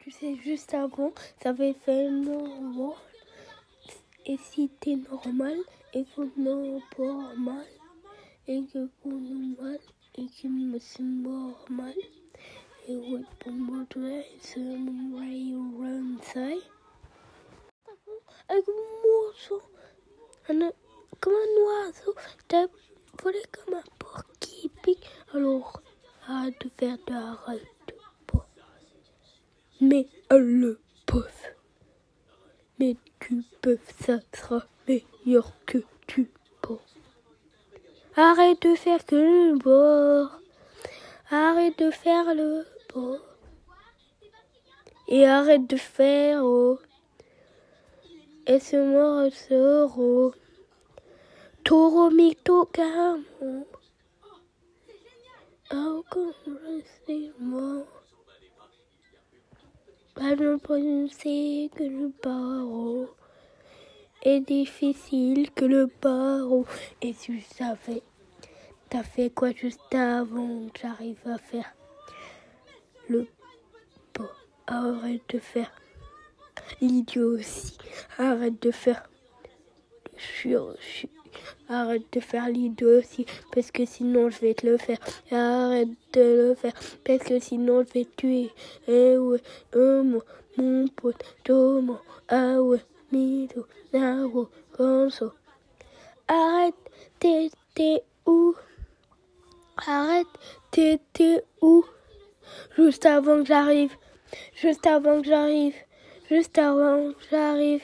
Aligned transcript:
Tu 0.00 0.10
sais, 0.10 0.34
juste 0.36 0.72
avant, 0.72 1.12
ça 1.42 1.50
avait 1.50 1.74
fait 1.74 2.08
normal. 2.08 2.96
Et 4.24 4.38
si 4.38 4.70
t'es 4.80 4.96
normal 4.96 5.58
et 5.92 6.04
que 6.04 6.22
non 6.38 6.80
pas 6.96 7.34
mal, 7.36 7.66
et 8.48 8.62
que 8.72 8.86
pour 9.02 9.12
normal 9.12 9.78
et 10.16 10.26
que 10.26 10.48
me 10.48 10.78
suis 10.78 11.04
normal, 11.04 11.94
et 12.88 12.96
oui, 12.96 13.24
pour 13.40 13.52
moi, 13.52 13.84
c'est 14.40 14.58
mon 14.58 15.18
rayon 15.18 16.18
say. 16.22 16.56
Avec 18.48 18.64
un 18.68 19.06
morceau, 19.06 19.62
comme 20.46 21.34
un 21.34 21.62
oiseau, 21.66 22.14
t'as 22.48 22.66
volé 23.22 23.42
comme 23.52 23.74
un 23.74 23.82
porc 23.98 24.24
qui. 24.40 24.70
Alors, 25.34 25.82
arrête 26.26 26.54
de 26.64 26.70
faire 26.78 26.96
de 26.96 27.04
pas. 27.04 27.36
Mais 29.80 30.06
le 30.30 30.78
peuvent. 31.06 31.24
Mais 32.78 32.96
tu 33.18 33.42
peux, 33.62 33.78
ça 34.00 34.18
sera 34.34 34.64
meilleur 34.86 35.52
que 35.66 35.78
tu 36.06 36.30
penses. 36.60 36.96
Arrête 38.16 38.60
de 38.62 38.74
faire 38.74 39.04
que 39.06 39.16
le 39.16 39.58
bord. 39.58 40.40
Arrête 41.30 41.78
de 41.78 41.90
faire 41.90 42.34
le 42.34 42.66
bord. 42.92 43.18
Et 45.08 45.26
arrête 45.26 45.66
de 45.66 45.76
faire 45.76 46.44
oh. 46.44 46.78
Et 48.46 48.60
ce 48.60 48.76
morceau. 48.76 50.34
Toro 51.64 52.10
mito 52.10 52.66
camo. 52.66 53.66
Encore 55.70 56.34
moi. 57.38 57.99
Pas 60.30 60.36
ne 60.36 60.54
penser 60.58 61.68
que 61.74 61.82
le 61.82 62.12
barreau 62.22 63.08
est 64.22 64.38
difficile 64.38 65.50
que 65.50 65.64
le 65.64 65.90
barreau. 66.00 66.66
Et 67.02 67.14
tu 67.14 67.40
savais, 67.40 68.00
t'as 68.88 69.02
fait 69.02 69.30
quoi 69.30 69.50
juste 69.50 69.92
avant 69.92 70.68
que 70.68 70.82
j'arrive 70.82 71.18
à 71.26 71.36
faire 71.36 71.74
le. 73.08 73.26
Arrête 74.68 75.22
de 75.30 75.40
faire 75.40 75.72
l'idiot 76.80 77.36
aussi. 77.36 77.76
Arrête 78.16 78.62
de 78.62 78.70
faire 78.70 79.09
Arrête 81.68 82.02
de 82.12 82.20
faire 82.20 82.48
l'idiot 82.48 82.98
aussi, 82.98 83.24
parce 83.52 83.70
que 83.70 83.84
sinon 83.84 84.30
je 84.30 84.40
vais 84.40 84.54
te 84.54 84.66
le 84.66 84.76
faire. 84.76 84.98
Arrête 85.30 85.88
de 86.12 86.48
le 86.48 86.54
faire, 86.54 86.72
parce 87.04 87.22
que 87.22 87.38
sinon 87.38 87.84
je 87.84 87.92
vais 87.92 88.04
te 88.04 88.16
tuer. 88.16 88.50
Eh 88.88 89.16
ouais, 89.16 89.40
mon 90.56 90.88
pote, 90.88 91.22
Tomo, 91.44 91.98
ah 92.28 92.60
ouais, 92.60 92.80
Mito, 93.12 93.66
Naro, 93.92 94.48
Gonzo. 94.76 95.32
Arrête, 96.26 96.74
t'étais 97.20 98.02
où? 98.26 98.54
Arrête, 99.86 100.26
t'étais 100.72 101.44
où? 101.62 101.84
Juste 102.76 103.06
avant 103.06 103.42
que 103.42 103.46
j'arrive, 103.46 103.94
juste 104.54 104.86
avant 104.86 105.22
que 105.22 105.28
j'arrive, 105.28 105.76
juste 106.28 106.58
avant 106.58 107.12
que 107.12 107.24
j'arrive. 107.30 107.82